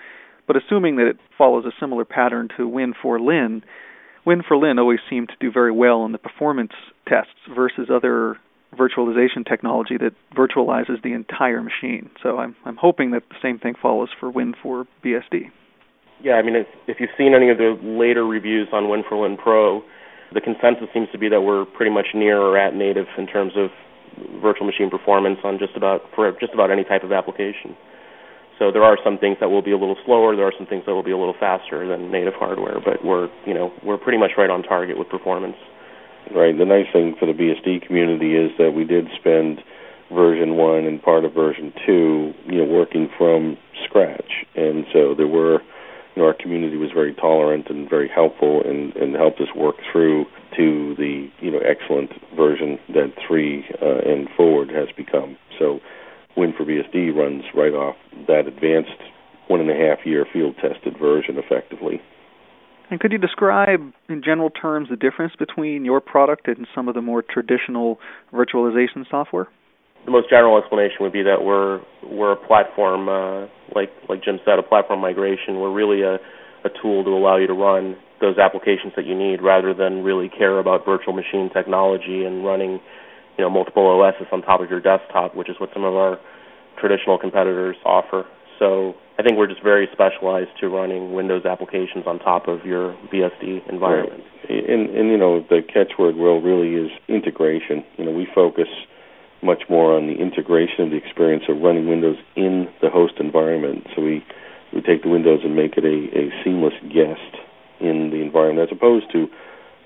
But 0.47 0.57
assuming 0.57 0.97
that 0.97 1.07
it 1.07 1.19
follows 1.39 1.65
a 1.65 1.73
similar 1.79 2.05
pattern 2.05 2.49
to 2.57 2.69
Win4Lin, 2.69 3.63
Win 4.25 4.43
for 4.47 4.57
Lin 4.57 4.79
always 4.79 5.01
seemed 5.11 5.29
to 5.29 5.35
do 5.41 5.51
very 5.51 5.73
well 5.73 6.05
in 6.05 6.13
the 6.13 6.19
performance 6.19 6.73
tests 7.09 7.35
versus 7.55 7.89
other 7.93 8.39
virtualization 8.77 9.47
technology 9.47 9.97
that 9.99 10.15
virtualizes 10.35 11.03
the 11.03 11.13
entire 11.13 11.63
machine. 11.63 12.11
So 12.23 12.39
I'm 12.39 12.57
I'm 12.65 12.77
hoping 12.77 13.11
that 13.13 13.25
the 13.29 13.37
same 13.43 13.59
thing 13.59 13.75
follows 13.81 14.09
for 14.19 14.33
Win4BSD. 14.33 15.51
Yeah, 16.23 16.35
I 16.35 16.43
mean, 16.43 16.55
if, 16.55 16.67
if 16.87 16.97
you've 17.01 17.11
seen 17.19 17.35
any 17.35 17.51
of 17.51 17.59
the 17.59 17.75
later 17.83 18.25
reviews 18.25 18.69
on 18.73 18.85
Win4Lin 18.85 19.37
Pro, 19.37 19.83
the 20.33 20.41
consensus 20.41 20.89
seems 20.95 21.09
to 21.11 21.19
be 21.19 21.29
that 21.29 21.43
we're 21.43 21.65
pretty 21.65 21.91
much 21.91 22.15
near 22.15 22.39
or 22.39 22.57
at 22.57 22.75
native 22.75 23.07
in 23.19 23.27
terms 23.27 23.53
of 23.57 23.71
virtual 24.41 24.67
machine 24.67 24.89
performance 24.89 25.39
on 25.45 25.59
just 25.59 25.77
about 25.77 26.03
for 26.15 26.31
just 26.41 26.53
about 26.55 26.71
any 26.71 26.85
type 26.85 27.03
of 27.03 27.13
application. 27.13 27.77
So 28.59 28.71
there 28.71 28.85
are 28.85 28.97
some 29.03 29.19
things 29.19 29.39
that 29.41 29.51
will 29.51 29.63
be 29.63 29.73
a 29.73 29.77
little 29.77 29.97
slower. 30.05 30.37
There 30.37 30.47
are 30.47 30.55
some 30.57 30.67
things 30.67 30.85
that 30.87 30.95
will 30.95 31.03
be 31.03 31.11
a 31.11 31.19
little 31.19 31.35
faster 31.39 31.87
than 31.89 32.13
native 32.13 32.35
hardware, 32.35 32.79
but 32.85 33.05
we're 33.05 33.29
you 33.45 33.55
know 33.55 33.73
we're 33.85 33.99
pretty 33.99 34.19
much 34.19 34.33
right 34.39 34.51
on 34.51 34.63
target 34.63 34.99
with 34.99 35.09
performance. 35.09 35.57
Right. 36.35 36.57
The 36.57 36.65
nice 36.65 36.87
thing 36.93 37.17
for 37.19 37.27
the 37.27 37.33
BSD 37.33 37.85
community 37.87 38.37
is 38.37 38.53
that 38.59 38.73
we 38.73 38.85
did 38.85 39.09
spend 39.19 39.59
version 40.15 40.57
one 40.57 40.85
and 40.85 41.03
part 41.03 41.25
of 41.25 41.35
version 41.35 41.73
two, 41.85 42.33
you 42.47 42.59
know, 42.59 42.71
working 42.71 43.09
from 43.19 43.57
scratch, 43.89 44.47
and 44.55 44.85
so 44.93 45.15
there 45.17 45.27
were 45.27 45.59
you 46.15 46.23
know, 46.23 46.29
our 46.29 46.35
community 46.35 46.77
was 46.77 46.91
very 46.93 47.15
tolerant 47.15 47.69
and 47.71 47.89
very 47.89 48.09
helpful 48.09 48.63
and, 48.65 48.95
and 48.97 49.15
helped 49.15 49.41
us 49.41 49.49
work 49.57 49.77
through 49.91 50.27
to 50.57 50.95
the 50.97 51.31
you 51.41 51.51
know 51.51 51.61
excellent 51.61 52.11
version 52.37 52.79
that 52.89 53.13
three 53.27 53.65
uh, 53.81 54.11
and 54.11 54.29
forward 54.37 54.71
has 54.71 54.89
become. 54.97 55.37
So 55.59 55.81
Win4BSD 56.37 57.15
runs 57.15 57.45
right 57.55 57.73
off 57.73 57.97
that 58.27 58.47
advanced 58.47 59.01
one 59.49 59.61
and 59.61 59.71
a 59.71 59.75
half 59.75 60.05
year 60.05 60.27
field 60.33 60.57
tested 60.57 60.99
version 60.99 61.39
effectively. 61.39 62.01
And 62.91 63.01
could 63.01 63.13
you 63.13 63.19
describe, 63.19 63.93
in 64.11 64.23
general 64.23 64.51
terms, 64.51 64.89
the 64.91 64.97
difference 64.97 65.35
between 65.39 65.85
your 65.85 66.01
product 66.01 66.47
and 66.47 66.67
some 66.75 66.89
of 66.89 66.95
the 66.95 67.01
more 67.01 67.23
traditional 67.23 67.99
virtualization 68.35 69.09
software? 69.11 69.49
The 70.05 70.11
most 70.11 70.29
general 70.29 70.59
explanation 70.59 70.99
would 71.01 71.13
be 71.13 71.23
that 71.23 71.45
we're 71.45 71.81
we're 72.03 72.33
a 72.33 72.47
platform, 72.47 73.09
uh, 73.09 73.47
like 73.75 73.91
like 74.09 74.23
Jim 74.23 74.41
said, 74.45 74.59
a 74.59 74.63
platform 74.63 75.01
migration. 75.01 75.61
We're 75.61 75.73
really 75.73 76.03
a 76.03 76.19
a 76.65 76.71
tool 76.81 77.03
to 77.05 77.11
allow 77.11 77.37
you 77.37 77.47
to 77.47 77.55
run 77.55 77.97
those 78.21 78.39
applications 78.39 78.93
that 78.97 79.05
you 79.05 79.19
need, 79.19 79.43
rather 79.43 79.75
than 79.75 80.03
really 80.05 80.29
care 80.29 80.59
about 80.59 80.85
virtual 80.85 81.13
machine 81.13 81.51
technology 81.53 82.25
and 82.25 82.45
running, 82.45 82.79
you 83.37 83.43
know, 83.43 83.51
multiple 83.51 83.83
OSs 83.83 84.29
on 84.31 84.43
top 84.43 84.61
of 84.61 84.71
your 84.71 84.81
desktop, 84.81 85.35
which 85.35 85.49
is 85.49 85.57
what 85.59 85.71
some 85.73 85.83
of 85.83 85.95
our 85.95 86.19
traditional 86.79 87.19
competitors 87.19 87.77
offer. 87.85 88.25
So 88.61 88.95
I 89.19 89.23
think 89.23 89.37
we're 89.39 89.49
just 89.49 89.63
very 89.63 89.89
specialized 89.93 90.51
to 90.61 90.69
running 90.69 91.15
Windows 91.15 91.45
applications 91.45 92.07
on 92.07 92.19
top 92.21 92.47
of 92.47 92.65
your 92.65 92.95
BSD 93.13 93.69
environment. 93.69 94.23
Right. 94.49 94.71
And, 94.71 94.91
and 94.91 95.11
you 95.11 95.17
know 95.17 95.45
the 95.49 95.63
catchword 95.63 96.17
well 96.17 96.41
really 96.41 96.75
is 96.75 96.91
integration. 97.09 97.85
You 97.99 98.05
know 98.05 98.13
we 98.13 98.27
focus 98.35 98.69
much 99.43 99.63
more 99.69 99.97
on 99.97 100.07
the 100.07 100.15
integration 100.15 100.85
of 100.85 100.91
the 100.91 100.97
experience 100.97 101.45
of 101.49 101.61
running 101.61 101.89
Windows 101.89 102.17
in 102.37 102.69
the 102.81 102.91
host 102.91 103.15
environment. 103.19 103.87
So 103.95 104.03
we 104.03 104.25
we 104.73 104.81
take 104.81 105.03
the 105.03 105.11
Windows 105.11 105.41
and 105.45 105.55
make 105.55 105.77
it 105.77 105.85
a, 105.85 105.99
a 106.17 106.33
seamless 106.43 106.73
guest 106.89 107.37
in 107.81 108.09
the 108.09 108.23
environment, 108.23 108.71
as 108.71 108.77
opposed 108.77 109.13
to 109.13 109.29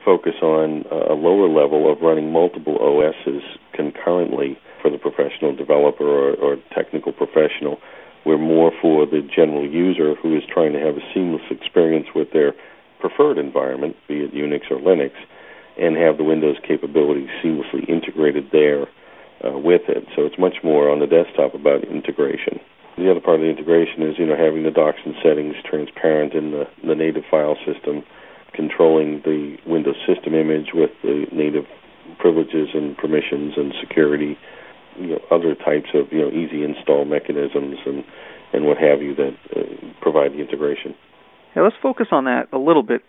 focus 0.05 0.35
on 0.41 0.85
a 0.93 1.15
lower 1.15 1.49
level 1.49 1.91
of 1.91 2.01
running 2.01 2.31
multiple 2.31 2.79
OSs 2.79 3.43
concurrently 3.75 4.57
for 4.81 4.89
the 4.89 4.99
professional 4.99 5.57
developer 5.57 6.07
or, 6.07 6.35
or 6.37 6.57
technical 6.73 7.13
professional. 7.13 7.79
We're 8.25 8.39
more 8.39 8.71
for 8.81 9.07
the 9.07 9.23
general 9.35 9.67
user 9.69 10.15
who 10.15 10.37
is 10.37 10.45
trying 10.53 10.73
to 10.75 10.79
have 10.79 10.97
a 10.97 11.03
seamless 11.13 11.43
experience 11.51 12.07
with 12.15 12.31
their 12.33 12.55
preferred 13.01 13.39
environment, 13.39 13.97
be 14.07 14.21
it 14.21 14.33
Unix 14.33 14.71
or 14.71 14.79
Linux, 14.79 15.13
and 15.79 15.97
have 15.97 16.17
the 16.17 16.25
Windows 16.25 16.57
capabilities 16.67 17.29
seamlessly 17.43 17.89
integrated 17.89 18.51
there 18.53 18.87
uh, 19.45 19.59
with 19.59 19.83
it. 19.89 20.05
So 20.15 20.23
it's 20.25 20.39
much 20.39 20.57
more 20.65 20.91
on 20.91 21.01
the 21.01 21.07
desktop 21.07 21.55
about 21.55 21.85
integration. 21.85 22.61
The 22.97 23.11
other 23.11 23.21
part 23.21 23.37
of 23.37 23.43
the 23.43 23.53
integration 23.53 24.03
is, 24.03 24.17
you 24.19 24.25
know, 24.25 24.37
having 24.37 24.63
the 24.63 24.71
docs 24.71 25.01
and 25.05 25.15
settings 25.23 25.55
transparent 25.69 26.33
in 26.33 26.53
the, 26.53 26.65
the 26.87 26.95
native 26.95 27.25
file 27.31 27.57
system, 27.67 28.03
controlling 28.55 29.21
the 29.21 29.59
Windows 29.67 30.01
system 30.09 30.35
image 30.35 30.73
with 30.73 30.91
the 31.03 31.27
native 31.33 31.65
privileges 32.19 32.73
and 32.73 32.97
permissions 32.97 33.53
and 33.57 33.75
security, 33.81 34.39
you 34.99 35.09
know, 35.09 35.21
other 35.31 35.55
types 35.55 35.93
of, 35.93 36.09
you 36.11 36.23
know, 36.23 36.31
easy 36.31 36.65
install 36.65 37.05
mechanisms 37.05 37.77
and, 37.85 38.03
and 38.55 38.65
what 38.65 38.79
have 38.79 39.03
you 39.03 39.15
that 39.15 39.37
uh, 39.55 39.61
provide 40.01 40.33
the 40.33 40.41
integration. 40.41 40.95
Yeah, 41.55 41.63
let's 41.63 41.77
focus 41.83 42.09
on 42.13 42.25
that 42.25 42.49
a 42.53 42.59
little 42.59 42.83
bit. 42.83 43.03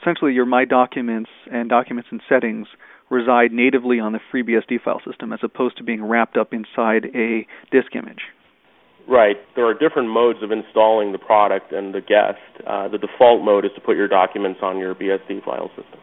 Essentially, 0.00 0.32
your 0.32 0.46
My 0.46 0.64
Documents 0.64 1.30
and 1.50 1.68
Documents 1.68 2.08
and 2.12 2.22
Settings 2.28 2.68
reside 3.10 3.52
natively 3.52 4.00
on 4.00 4.12
the 4.12 4.20
FreeBSD 4.32 4.82
file 4.82 5.00
system 5.06 5.32
as 5.32 5.40
opposed 5.42 5.76
to 5.78 5.84
being 5.84 6.04
wrapped 6.04 6.36
up 6.36 6.52
inside 6.52 7.06
a 7.14 7.46
disk 7.70 7.94
image. 7.94 8.22
Right. 9.08 9.36
There 9.56 9.66
are 9.66 9.72
different 9.72 10.10
modes 10.10 10.42
of 10.42 10.52
installing 10.52 11.12
the 11.12 11.18
product 11.18 11.72
and 11.72 11.94
the 11.94 12.00
guest. 12.00 12.66
Uh, 12.66 12.88
the 12.88 12.98
default 12.98 13.42
mode 13.42 13.64
is 13.64 13.70
to 13.74 13.80
put 13.80 13.96
your 13.96 14.08
documents 14.08 14.60
on 14.62 14.78
your 14.78 14.94
BSD 14.94 15.42
file 15.44 15.68
system. 15.68 16.00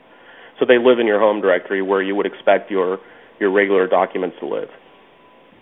So 0.60 0.66
they 0.66 0.80
live 0.80 1.00
in 1.00 1.06
your 1.06 1.20
home 1.20 1.42
directory 1.42 1.82
where 1.82 2.02
you 2.02 2.16
would 2.16 2.26
expect 2.26 2.72
your, 2.72 2.98
your 3.40 3.52
regular 3.52 3.88
documents 3.88 4.38
to 4.40 4.48
live. 4.48 4.70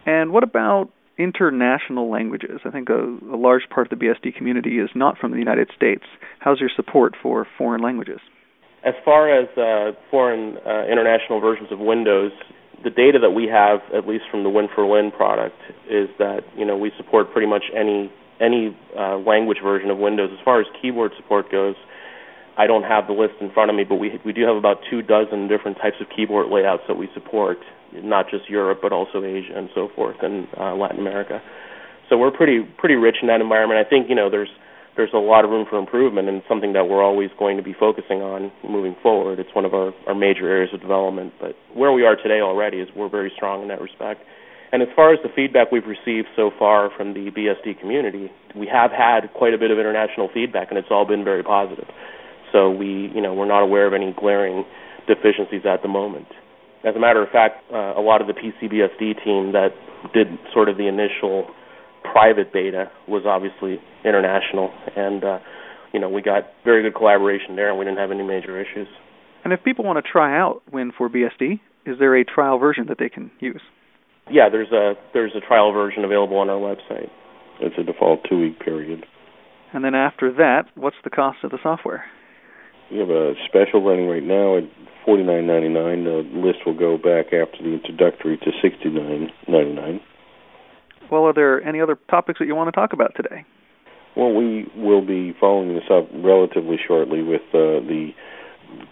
And 0.05 0.31
what 0.31 0.43
about 0.43 0.89
international 1.17 2.09
languages? 2.09 2.61
I 2.63 2.69
think 2.69 2.89
a, 2.89 3.17
a 3.33 3.37
large 3.37 3.63
part 3.69 3.91
of 3.91 3.99
the 3.99 4.05
BSD 4.05 4.35
community 4.35 4.79
is 4.79 4.89
not 4.95 5.17
from 5.17 5.31
the 5.31 5.37
United 5.37 5.69
States. 5.75 6.03
How's 6.39 6.59
your 6.59 6.71
support 6.73 7.13
for 7.21 7.45
foreign 7.57 7.81
languages? 7.81 8.19
As 8.85 8.93
far 9.05 9.31
as 9.31 9.47
uh, 9.57 9.97
foreign 10.11 10.57
uh, 10.65 10.85
international 10.85 11.39
versions 11.39 11.71
of 11.71 11.79
Windows, 11.79 12.31
the 12.83 12.89
data 12.89 13.17
that 13.19 13.31
we 13.31 13.47
have, 13.47 13.79
at 13.95 14.07
least 14.07 14.25
from 14.29 14.43
the 14.43 14.49
Win4Lin 14.49 15.15
product, 15.15 15.55
is 15.89 16.09
that 16.19 16.41
you 16.57 16.65
know 16.65 16.77
we 16.77 16.91
support 16.97 17.31
pretty 17.31 17.47
much 17.47 17.63
any 17.73 18.11
any 18.41 18.75
uh, 18.97 19.17
language 19.17 19.59
version 19.63 19.89
of 19.89 19.97
Windows. 19.97 20.29
As 20.33 20.43
far 20.43 20.59
as 20.59 20.67
keyboard 20.81 21.11
support 21.15 21.49
goes, 21.49 21.75
I 22.57 22.67
don't 22.67 22.83
have 22.83 23.07
the 23.07 23.13
list 23.13 23.35
in 23.39 23.51
front 23.51 23.71
of 23.71 23.75
me, 23.77 23.83
but 23.83 23.95
we 23.95 24.19
we 24.25 24.33
do 24.33 24.43
have 24.45 24.57
about 24.57 24.77
two 24.89 25.01
dozen 25.01 25.47
different 25.47 25.77
types 25.77 25.97
of 26.01 26.07
keyboard 26.13 26.47
layouts 26.51 26.83
that 26.87 26.95
we 26.95 27.07
support, 27.13 27.59
not 27.93 28.29
just 28.29 28.49
Europe 28.49 28.79
but 28.81 28.91
also 28.91 29.23
Asia 29.23 29.53
and 29.55 29.69
so 29.73 29.89
forth, 29.95 30.17
and 30.21 30.47
uh, 30.59 30.75
Latin 30.75 30.99
America. 30.99 31.41
So 32.09 32.17
we're 32.17 32.31
pretty 32.31 32.67
pretty 32.77 32.95
rich 32.95 33.17
in 33.21 33.27
that 33.29 33.39
environment. 33.39 33.79
I 33.79 33.89
think 33.89 34.09
you 34.09 34.15
know 34.15 34.29
there's 34.29 34.51
there's 34.95 35.13
a 35.13 35.17
lot 35.17 35.43
of 35.43 35.51
room 35.51 35.65
for 35.69 35.79
improvement 35.79 36.29
and 36.29 36.41
something 36.47 36.73
that 36.73 36.87
we're 36.87 37.03
always 37.03 37.29
going 37.39 37.57
to 37.57 37.63
be 37.63 37.73
focusing 37.73 38.21
on 38.21 38.51
moving 38.63 38.95
forward. 39.01 39.39
It's 39.39 39.53
one 39.53 39.65
of 39.65 39.73
our, 39.73 39.91
our 40.07 40.13
major 40.13 40.47
areas 40.47 40.69
of 40.73 40.81
development. 40.81 41.33
But 41.39 41.55
where 41.73 41.91
we 41.91 42.05
are 42.05 42.15
today 42.15 42.41
already 42.41 42.77
is 42.77 42.89
we're 42.95 43.09
very 43.09 43.31
strong 43.35 43.63
in 43.63 43.67
that 43.69 43.81
respect. 43.81 44.21
And 44.71 44.81
as 44.81 44.89
far 44.95 45.13
as 45.13 45.19
the 45.21 45.29
feedback 45.29 45.71
we've 45.71 45.85
received 45.85 46.27
so 46.35 46.51
far 46.57 46.89
from 46.97 47.13
the 47.13 47.29
BSD 47.29 47.79
community, 47.79 48.31
we 48.55 48.67
have 48.67 48.91
had 48.91 49.31
quite 49.33 49.53
a 49.53 49.57
bit 49.57 49.69
of 49.69 49.77
international 49.77 50.29
feedback, 50.33 50.69
and 50.69 50.79
it's 50.79 50.87
all 50.89 51.05
been 51.05 51.23
very 51.23 51.43
positive. 51.43 51.85
So 52.51 52.69
we, 52.71 53.11
you 53.13 53.21
know, 53.21 53.33
we're 53.33 53.47
not 53.47 53.61
aware 53.61 53.85
of 53.85 53.93
any 53.93 54.13
glaring 54.13 54.65
deficiencies 55.07 55.61
at 55.65 55.81
the 55.81 55.89
moment. 55.89 56.27
As 56.83 56.95
a 56.95 56.99
matter 56.99 57.21
of 57.21 57.29
fact, 57.29 57.63
uh, 57.71 57.93
a 57.95 58.01
lot 58.01 58.21
of 58.21 58.27
the 58.27 58.33
PCBSD 58.33 59.23
team 59.23 59.53
that 59.53 59.73
did 60.13 60.27
sort 60.53 60.69
of 60.69 60.77
the 60.77 60.87
initial 60.87 61.47
private 62.11 62.53
beta 62.53 62.91
was 63.07 63.23
obviously 63.25 63.79
international, 64.03 64.71
and 64.95 65.23
uh, 65.23 65.39
you 65.93 65.99
know 65.99 66.09
we 66.09 66.21
got 66.21 66.43
very 66.63 66.83
good 66.83 66.95
collaboration 66.95 67.55
there, 67.55 67.69
and 67.69 67.79
we 67.79 67.85
didn't 67.85 67.99
have 67.99 68.11
any 68.11 68.23
major 68.23 68.59
issues. 68.59 68.87
And 69.43 69.51
if 69.51 69.63
people 69.63 69.83
want 69.83 70.03
to 70.03 70.09
try 70.09 70.39
out 70.39 70.61
Win4BSD, 70.71 71.59
is 71.85 71.99
there 71.99 72.15
a 72.15 72.23
trial 72.23 72.57
version 72.59 72.85
that 72.87 72.97
they 72.97 73.09
can 73.09 73.31
use? 73.39 73.61
Yeah, 74.29 74.49
there's 74.49 74.71
a 74.71 74.93
there's 75.13 75.33
a 75.35 75.45
trial 75.45 75.73
version 75.73 76.05
available 76.05 76.37
on 76.37 76.49
our 76.49 76.59
website. 76.59 77.09
It's 77.59 77.75
a 77.77 77.83
default 77.83 78.21
two 78.29 78.39
week 78.39 78.59
period. 78.59 79.05
And 79.73 79.83
then 79.83 79.95
after 79.95 80.31
that, 80.33 80.65
what's 80.75 80.95
the 81.03 81.09
cost 81.09 81.39
of 81.43 81.51
the 81.51 81.57
software? 81.61 82.05
We 82.91 82.99
have 82.99 83.09
a 83.09 83.33
special 83.47 83.83
running 83.83 84.07
right 84.07 84.23
now 84.23 84.57
at 84.57 84.63
forty 85.05 85.23
nine 85.23 85.47
ninety 85.47 85.69
nine. 85.69 86.03
The 86.05 86.23
list 86.33 86.59
will 86.65 86.77
go 86.77 86.97
back 86.97 87.33
after 87.33 87.61
the 87.61 87.73
introductory 87.73 88.37
to 88.37 88.51
sixty 88.61 88.89
nine 88.89 89.29
ninety 89.47 89.73
nine. 89.73 89.99
Well, 91.13 91.25
are 91.25 91.33
there 91.33 91.61
any 91.61 91.79
other 91.79 91.95
topics 92.09 92.39
that 92.39 92.47
you 92.47 92.55
want 92.55 92.69
to 92.69 92.71
talk 92.71 92.91
about 92.91 93.13
today? 93.15 93.45
Well, 94.17 94.33
we 94.33 94.65
will 94.75 95.05
be 95.05 95.37
following 95.39 95.75
this 95.75 95.85
up 95.87 96.09
relatively 96.11 96.77
shortly 96.87 97.21
with 97.21 97.45
uh, 97.53 97.85
the 97.85 98.09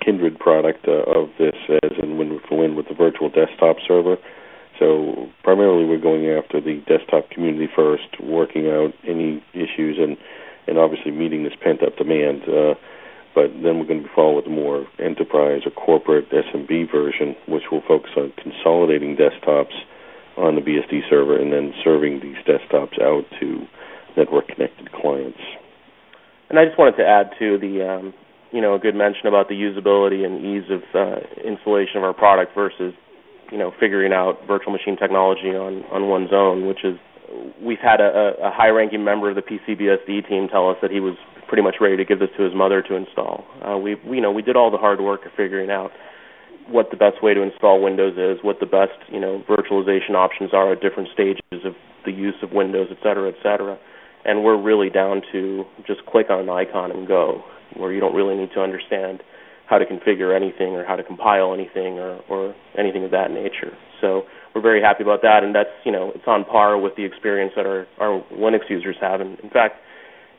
kindred 0.06 0.38
product 0.38 0.88
uh, 0.88 1.02
of 1.10 1.30
this, 1.40 1.56
as 1.82 1.98
in 1.98 2.22
Win4Lin, 2.22 2.76
with 2.76 2.88
the 2.90 2.94
virtual 2.94 3.32
desktop 3.32 3.78
server. 3.88 4.18
So 4.78 5.32
primarily, 5.42 5.86
we're 5.86 5.98
going 5.98 6.30
after 6.30 6.62
the 6.62 6.84
desktop 6.86 7.32
community 7.32 7.68
first, 7.76 8.22
working 8.22 8.68
out 8.70 8.94
any 9.04 9.44
issues, 9.56 9.98
and 9.98 10.16
and 10.68 10.78
obviously 10.78 11.10
meeting 11.10 11.42
this 11.42 11.58
pent 11.60 11.82
up 11.82 11.98
demand. 11.98 12.44
Uh, 12.44 12.76
but 13.34 13.50
then 13.66 13.80
we're 13.80 13.90
going 13.90 14.04
to 14.04 14.08
be 14.08 14.36
with 14.36 14.46
a 14.46 14.50
more 14.50 14.86
enterprise 15.00 15.62
or 15.66 15.72
corporate 15.72 16.30
SMB 16.30 16.92
version, 16.92 17.36
which 17.48 17.64
will 17.72 17.82
focus 17.88 18.12
on 18.16 18.32
consolidating 18.38 19.18
desktops 19.18 19.74
on 20.42 20.56
the 20.56 20.62
BSD 20.62 21.08
server 21.10 21.38
and 21.38 21.54
then 21.54 21.74
serving 21.84 22.20
these 22.20 22.38
desktops 22.50 23.00
out 23.02 23.24
to 23.40 23.66
network 24.18 24.48
connected 24.48 24.92
clients. 24.92 25.40
And 26.50 26.60
I 26.60 26.66
just 26.66 26.78
wanted 26.78 26.98
to 26.98 27.08
add 27.08 27.32
to 27.40 27.58
the 27.58 27.88
um, 27.88 28.14
you 28.52 28.60
know 28.60 28.76
a 28.76 28.80
good 28.80 28.96
mention 28.96 29.28
about 29.28 29.48
the 29.48 29.56
usability 29.56 30.26
and 30.26 30.44
ease 30.44 30.70
of 30.70 30.84
uh, 30.94 31.20
installation 31.48 31.98
of 31.98 32.04
our 32.04 32.14
product 32.14 32.54
versus 32.54 32.94
you 33.52 33.58
know 33.58 33.72
figuring 33.80 34.12
out 34.12 34.40
virtual 34.48 34.74
machine 34.74 34.98
technology 34.98 35.56
on 35.56 35.84
on 35.94 36.10
one's 36.10 36.34
own, 36.34 36.68
which 36.68 36.84
is 36.84 36.98
we've 37.64 37.80
had 37.80 38.02
a, 38.02 38.36
a 38.44 38.52
high-ranking 38.52 39.04
member 39.04 39.30
of 39.30 39.36
the 39.36 39.42
PCBSD 39.42 40.28
team 40.28 40.50
tell 40.50 40.70
us 40.70 40.76
that 40.82 40.92
he 40.92 41.00
was 41.00 41.16
pretty 41.48 41.64
much 41.64 41.76
ready 41.80 41.96
to 41.96 42.04
give 42.04 42.20
this 42.20 42.30
to 42.36 42.44
his 42.44 42.54
mother 42.54 42.82
to 42.82 42.96
install. 42.96 43.46
Uh, 43.64 43.78
we 43.78 43.96
you 44.10 44.22
know 44.22 44.32
we 44.32 44.42
did 44.42 44.56
all 44.56 44.72
the 44.72 44.78
hard 44.78 45.00
work 45.00 45.26
of 45.26 45.32
figuring 45.38 45.70
out 45.70 45.92
what 46.72 46.90
the 46.92 46.98
best 46.98 47.22
way 47.22 47.34
to 47.34 47.42
install 47.42 47.82
Windows 47.82 48.18
is, 48.18 48.44
what 48.44 48.60
the 48.60 48.66
best 48.66 48.98
you 49.10 49.20
know 49.20 49.44
virtualization 49.48 50.16
options 50.16 50.54
are 50.54 50.72
at 50.74 50.82
different 50.82 51.10
stages 51.14 51.66
of 51.66 51.74
the 52.06 52.12
use 52.12 52.36
of 52.42 52.52
Windows, 52.52 52.88
et 52.92 52.98
cetera, 53.04 53.30
et 53.30 53.36
cetera. 53.44 53.78
And 54.24 54.44
we're 54.44 54.62
really 54.62 54.90
down 54.90 55.22
to 55.32 55.66
just 55.88 56.06
click 56.06 56.30
on 56.30 56.40
an 56.40 56.50
icon 56.50 56.92
and 56.92 57.08
go, 57.08 57.44
where 57.76 57.92
you 57.92 58.00
don't 58.00 58.16
really 58.16 58.36
need 58.36 58.52
to 58.54 58.62
understand 58.62 59.24
how 59.68 59.78
to 59.78 59.86
configure 59.86 60.36
anything 60.36 60.76
or 60.76 60.86
how 60.86 60.96
to 60.96 61.04
compile 61.04 61.54
anything 61.54 61.98
or, 61.98 62.20
or 62.30 62.54
anything 62.78 63.06
of 63.06 63.12
that 63.12 63.32
nature. 63.32 63.72
So 64.02 64.24
we're 64.54 64.62
very 64.62 64.82
happy 64.82 65.02
about 65.02 65.22
that, 65.22 65.44
and 65.44 65.56
that's 65.56 65.72
you 65.86 65.92
know 65.92 66.12
it's 66.14 66.28
on 66.28 66.44
par 66.46 66.78
with 66.78 66.96
the 66.96 67.06
experience 67.06 67.54
that 67.56 67.66
our 67.66 67.88
our 68.00 68.24
Linux 68.34 68.70
users 68.70 68.98
have. 69.00 69.22
And 69.22 69.40
in 69.40 69.50
fact, 69.50 69.76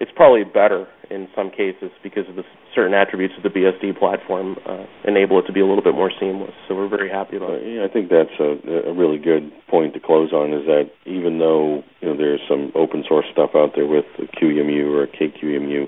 it's 0.02 0.10
probably 0.16 0.42
better 0.42 0.88
in 1.10 1.28
some 1.30 1.48
cases 1.48 1.94
because 2.02 2.26
of 2.28 2.34
the 2.34 2.42
certain 2.74 2.92
attributes 2.92 3.34
of 3.38 3.44
the 3.44 3.54
BSD 3.54 3.96
platform 3.96 4.56
uh, 4.66 4.82
enable 5.06 5.38
it 5.38 5.46
to 5.46 5.52
be 5.52 5.60
a 5.60 5.66
little 5.66 5.84
bit 5.84 5.94
more 5.94 6.10
seamless. 6.18 6.50
So 6.66 6.74
we're 6.74 6.88
very 6.88 7.08
happy 7.08 7.36
about 7.36 7.54
it. 7.54 7.62
Yeah, 7.62 7.86
I 7.86 7.88
think 7.88 8.10
that's 8.10 8.34
a, 8.42 8.90
a 8.90 8.92
really 8.92 9.18
good 9.18 9.52
point 9.70 9.94
to 9.94 10.00
close 10.00 10.32
on. 10.32 10.52
Is 10.52 10.66
that 10.66 10.90
even 11.06 11.38
though 11.38 11.84
you 12.00 12.08
know 12.10 12.16
there's 12.16 12.42
some 12.50 12.72
open 12.74 13.04
source 13.06 13.26
stuff 13.30 13.50
out 13.54 13.78
there 13.78 13.86
with 13.86 14.06
QEMU 14.42 14.90
or 14.90 15.06
KQEMU, 15.06 15.86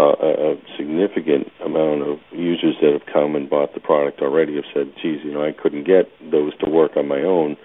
a, 0.00 0.52
a 0.52 0.56
significant 0.78 1.52
amount 1.60 2.08
of 2.08 2.16
users 2.32 2.76
that 2.80 2.96
have 2.96 3.04
come 3.12 3.36
and 3.36 3.50
bought 3.50 3.74
the 3.74 3.80
product 3.80 4.22
already 4.22 4.56
have 4.56 4.64
said, 4.72 4.94
"Geez, 5.02 5.20
you 5.22 5.30
know, 5.30 5.44
I 5.44 5.52
couldn't 5.52 5.84
get 5.84 6.08
those 6.32 6.56
to 6.64 6.70
work 6.70 6.96
on 6.96 7.06
my 7.06 7.20
own. 7.20 7.58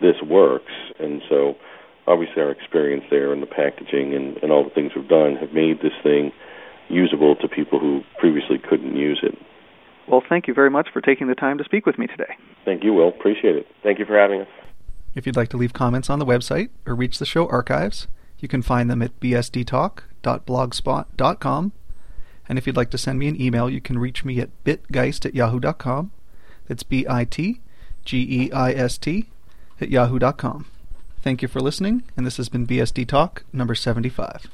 This 0.00 0.16
works," 0.24 0.72
and 0.98 1.20
so 1.28 1.56
obviously 2.06 2.42
our 2.42 2.50
experience 2.50 3.04
there 3.10 3.32
and 3.32 3.42
the 3.42 3.46
packaging 3.46 4.14
and, 4.14 4.36
and 4.38 4.50
all 4.52 4.64
the 4.64 4.70
things 4.70 4.92
we've 4.94 5.08
done 5.08 5.36
have 5.36 5.52
made 5.52 5.80
this 5.82 5.92
thing 6.02 6.32
usable 6.88 7.36
to 7.36 7.48
people 7.48 7.78
who 7.78 8.02
previously 8.18 8.58
couldn't 8.58 8.96
use 8.96 9.20
it. 9.22 9.38
Well, 10.08 10.22
thank 10.28 10.46
you 10.46 10.54
very 10.54 10.70
much 10.70 10.88
for 10.92 11.00
taking 11.00 11.28
the 11.28 11.34
time 11.34 11.56
to 11.58 11.64
speak 11.64 11.86
with 11.86 11.98
me 11.98 12.06
today. 12.06 12.36
Thank 12.64 12.84
you, 12.84 12.92
Will. 12.92 13.08
Appreciate 13.08 13.56
it. 13.56 13.66
Thank 13.82 13.98
you 13.98 14.04
for 14.04 14.16
having 14.18 14.42
us. 14.42 14.48
If 15.14 15.26
you'd 15.26 15.36
like 15.36 15.48
to 15.50 15.56
leave 15.56 15.72
comments 15.72 16.10
on 16.10 16.18
the 16.18 16.26
website 16.26 16.70
or 16.84 16.94
reach 16.94 17.18
the 17.18 17.24
show 17.24 17.48
archives, 17.48 18.06
you 18.38 18.48
can 18.48 18.60
find 18.62 18.90
them 18.90 19.00
at 19.00 19.18
bsdtalk.blogspot.com. 19.20 21.72
And 22.46 22.58
if 22.58 22.66
you'd 22.66 22.76
like 22.76 22.90
to 22.90 22.98
send 22.98 23.18
me 23.18 23.28
an 23.28 23.40
email, 23.40 23.70
you 23.70 23.80
can 23.80 23.98
reach 23.98 24.22
me 24.24 24.38
at 24.40 24.50
bitgeist 24.64 25.24
at 25.24 25.34
yahoo.com. 25.34 26.12
That's 26.68 26.82
B 26.82 27.06
I 27.08 27.24
T 27.24 27.62
G 28.04 28.18
E 28.18 28.52
I 28.52 28.72
S 28.72 28.98
T 28.98 29.30
at 29.80 29.88
yahoo.com. 29.88 30.66
Thank 31.24 31.40
you 31.40 31.48
for 31.48 31.58
listening, 31.58 32.02
and 32.18 32.26
this 32.26 32.36
has 32.36 32.50
been 32.50 32.66
BSD 32.66 33.08
Talk 33.08 33.44
number 33.50 33.74
75. 33.74 34.46